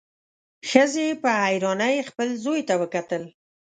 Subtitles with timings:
[0.69, 3.23] ښځې په حيرانۍ خپل زوی ته وکتل.